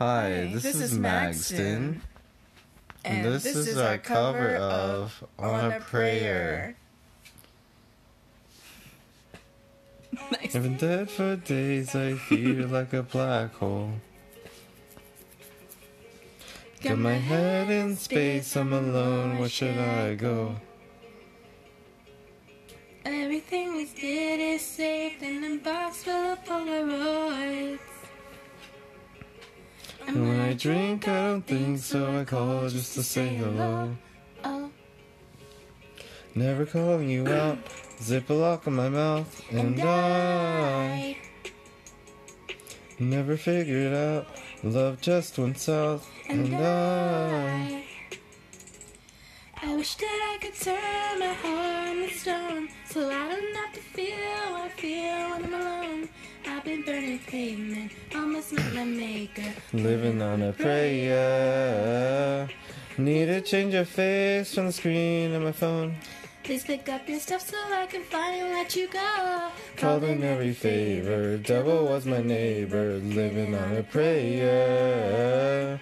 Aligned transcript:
Hi, 0.00 0.48
this, 0.50 0.64
is, 0.64 0.96
Magston. 0.96 2.00
And 3.04 3.22
this, 3.22 3.44
is, 3.44 3.76
our 3.76 3.98
cover 3.98 4.56
of 4.56 5.22
On 5.38 5.72
a 5.72 5.78
Prayer. 5.78 6.74
Nice. 10.10 10.56
I've 10.56 10.62
been 10.62 10.78
dead 10.78 11.10
for 11.10 11.36
days, 11.36 11.94
I 11.94 12.14
feel 12.14 12.66
like 12.78 12.94
a 12.94 13.02
black 13.02 13.52
hole. 13.56 13.92
Got 16.82 16.96
my 16.96 17.12
head 17.12 17.68
in 17.68 17.94
space, 17.96 18.56
I'm 18.56 18.72
alone, 18.72 19.38
where 19.38 19.50
should 19.50 19.76
I 19.76 20.14
go? 20.14 20.56
Everything 23.04 23.76
we 23.76 23.84
did 23.84 24.40
is 24.40 24.62
saved 24.62 25.22
in 25.22 25.44
a 25.44 25.56
box 25.58 26.04
full 26.04 26.19
I 30.50 30.54
drink, 30.54 31.06
I 31.06 31.28
don't 31.28 31.46
think 31.46 31.78
so, 31.78 32.18
I 32.18 32.24
call 32.24 32.68
just 32.68 32.94
to 32.94 33.04
say 33.04 33.36
hello. 33.36 33.96
Oh, 34.42 34.68
Never 36.34 36.66
calling 36.66 37.08
you 37.08 37.28
out, 37.28 37.58
zip 38.02 38.28
a 38.30 38.32
lock 38.32 38.66
on 38.66 38.74
my 38.74 38.88
mouth, 38.88 39.44
and 39.52 39.80
I 39.80 41.16
never 42.98 43.36
figured 43.36 43.94
out 43.94 44.26
love 44.64 45.00
just 45.00 45.38
went 45.38 45.56
south, 45.56 46.10
and 46.28 46.52
I. 46.56 47.84
I 49.62 49.76
wish 49.76 49.94
that 49.94 50.34
I 50.34 50.44
could 50.44 50.54
turn 50.56 51.20
my 51.20 51.32
heart 51.32 51.96
into 51.96 52.18
stone 52.18 52.68
so 52.88 53.08
I 53.08 53.28
don't 53.28 53.54
have 53.54 53.72
to 53.74 53.80
feel 53.80 54.50
what 54.50 54.62
I 54.62 54.68
feel 54.70 55.30
when 55.30 55.44
I'm 55.44 55.54
alone. 55.54 55.99
I've 56.60 56.66
been 56.66 56.82
burning 56.82 57.18
pavement, 57.20 57.90
almost 58.14 58.52
met 58.52 58.74
my 58.74 58.84
maker. 58.84 59.50
Living 59.72 60.20
on 60.20 60.42
a 60.42 60.52
prayer. 60.52 62.46
Need 62.98 63.26
to 63.28 63.40
change 63.40 63.72
your 63.72 63.86
face 63.86 64.54
from 64.54 64.66
the 64.66 64.72
screen 64.72 65.32
of 65.32 65.42
my 65.42 65.52
phone. 65.52 65.96
Please 66.42 66.62
pick 66.62 66.86
up 66.90 67.08
your 67.08 67.18
stuff 67.18 67.48
so 67.48 67.56
I 67.72 67.86
can 67.86 68.02
finally 68.02 68.50
let 68.50 68.76
you 68.76 68.88
go. 68.88 69.48
Called 69.76 70.04
in 70.04 70.22
every 70.22 70.52
favor. 70.52 71.38
Devil 71.38 71.86
was 71.86 72.04
my 72.04 72.20
neighbor. 72.20 72.98
Living 73.04 73.54
on 73.54 73.78
a 73.78 73.82
prayer. 73.82 75.80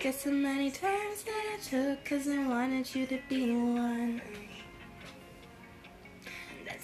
Guess 0.00 0.22
so 0.22 0.30
many 0.30 0.70
times 0.70 1.24
that 1.24 1.44
I 1.56 1.58
took 1.60 2.02
cause 2.06 2.26
I 2.26 2.38
wanted 2.46 2.94
you 2.94 3.04
to 3.04 3.18
be 3.28 3.50
one. 3.54 4.22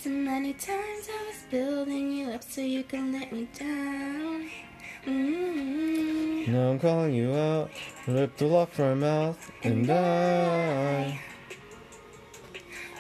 So 0.03 0.11
many 0.11 0.53
times 0.55 1.09
I 1.09 1.27
was 1.29 1.45
building 1.49 2.11
you 2.11 2.31
up 2.31 2.43
so 2.43 2.61
you 2.61 2.83
can 2.83 3.13
let 3.13 3.31
me 3.31 3.47
down. 3.57 4.51
mm 5.07 6.49
Now 6.49 6.71
I'm 6.71 6.81
calling 6.81 7.15
you 7.15 7.33
out. 7.33 7.71
Rip 8.09 8.37
the 8.37 8.47
lock 8.47 8.73
from 8.73 8.99
my 8.99 9.07
mouth. 9.07 9.53
And 9.63 9.89
I. 9.89 11.21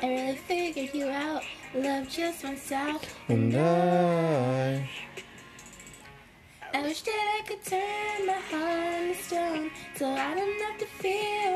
I 0.00 0.06
really 0.06 0.36
figured 0.36 0.94
you 0.94 1.08
out. 1.08 1.42
Love 1.74 2.08
just 2.08 2.44
went 2.44 2.60
south. 2.60 3.12
And 3.28 3.52
I. 3.56 4.88
I 6.72 6.82
wish 6.82 7.02
that 7.02 7.40
I 7.42 7.48
could 7.48 7.64
turn 7.64 8.26
my 8.28 8.40
heart 8.48 9.02
into 9.02 9.22
stone 9.24 9.70
so 9.96 10.06
I 10.08 10.34
don't 10.36 10.60
have 10.62 10.78
to 10.78 10.86
feel 10.86 11.10
what 11.10 11.10
I 11.10 11.10
feel 11.10 11.50
when 11.50 11.50
I'm 11.50 11.50
alone. 11.50 11.51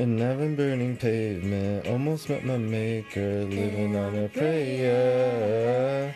And 0.00 0.22
I've 0.22 0.38
been 0.38 0.56
burning 0.56 0.96
pavement. 0.96 1.86
Almost 1.86 2.30
met 2.30 2.42
my 2.42 2.56
maker. 2.56 3.44
Living 3.44 3.94
on 3.96 4.16
a 4.16 4.28
prayer. 4.30 6.14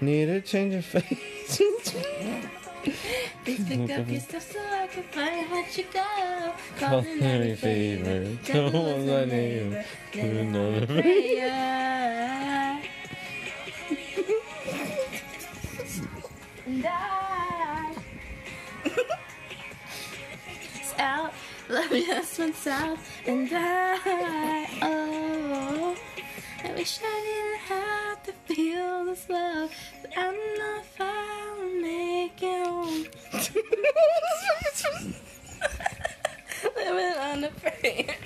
Need 0.00 0.30
a 0.30 0.40
change 0.40 0.74
of 0.76 0.86
face. 0.86 1.60
Please 3.44 3.68
pick 3.68 3.90
up 3.90 4.08
your 4.08 4.20
stuff 4.20 4.50
so 4.50 4.58
I 4.58 4.86
can 4.86 5.02
find 5.02 5.50
let 5.50 5.76
you 5.76 5.84
go. 5.92 6.54
Call 6.78 7.04
every 7.20 7.54
favor. 7.54 8.34
Devil 8.46 8.82
was 8.96 9.04
my 9.04 9.26
neighbor. 9.26 9.84
Living 10.14 10.56
on 10.56 10.82
a 10.82 10.86
prayer. 10.86 12.80
and 16.64 16.86
I 16.86 17.28
out, 20.98 21.32
love 21.68 21.90
just 21.90 22.38
went 22.38 22.56
south, 22.56 22.98
and 23.26 23.48
I 23.52 24.66
oh, 24.82 25.96
I 26.64 26.72
wish 26.72 26.98
I 27.02 27.20
didn't 27.26 27.60
have 27.68 28.22
to 28.24 28.32
feel 28.54 29.04
this 29.04 29.28
love, 29.28 29.70
but 30.02 30.10
I'm 30.16 30.34
not 30.58 30.58
know 30.58 30.80
if 30.80 31.00
I'll 31.00 31.84
it 31.84 32.40
home. 32.40 33.04
Living 36.76 37.18
on 37.18 37.44
a 37.44 37.50
prayer. 37.50 38.16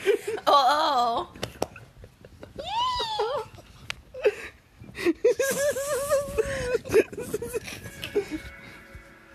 Oh, 0.46 1.28
oh. 1.34 1.41